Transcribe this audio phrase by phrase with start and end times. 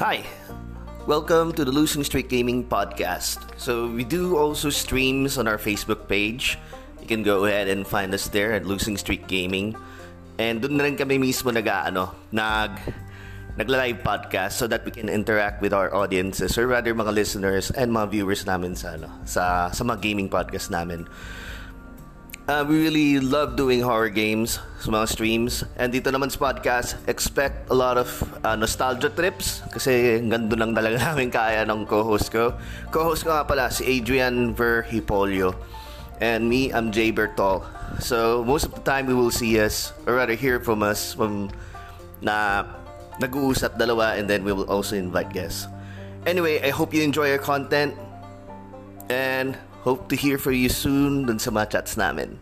[0.00, 0.24] Hi,
[1.04, 3.36] welcome to the Losing Streak Gaming Podcast.
[3.60, 6.56] So, we do also streams on our Facebook page.
[7.04, 9.76] You can go ahead and find us there at Losing Streak Gaming.
[10.40, 12.80] And doon na rin kami mismo nag, ano, nag,
[13.60, 17.92] nagla-live podcast so that we can interact with our audiences or rather mga listeners and
[17.92, 21.04] mga viewers namin sa, ano, sa, sa mga gaming podcast namin.
[22.50, 25.62] Uh, we really love doing horror games sa mga streams.
[25.78, 28.10] And dito naman sa podcast, expect a lot of
[28.42, 32.58] uh, nostalgia trips kasi gando lang talaga namin kaya ng co-host ko.
[32.90, 35.54] Co-host ko nga pala si Adrian Verhipolio.
[36.18, 37.62] And me, I'm Jay Bertol.
[38.02, 41.54] So, most of the time we will see us, or rather hear from us, from
[42.18, 42.66] na
[43.22, 45.70] nag-uusap dalawa and then we will also invite guests.
[46.26, 47.94] Anyway, I hope you enjoy our content
[49.06, 52.36] and Hope to hear from you soon dun sa mga chats namin.